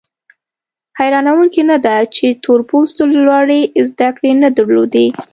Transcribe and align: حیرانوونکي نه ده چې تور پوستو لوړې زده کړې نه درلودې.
حیرانوونکي 0.99 1.61
نه 1.71 1.77
ده 1.85 1.95
چې 2.15 2.25
تور 2.43 2.59
پوستو 2.69 3.03
لوړې 3.25 3.61
زده 3.89 4.09
کړې 4.15 4.31
نه 4.43 4.49
درلودې. 4.57 5.07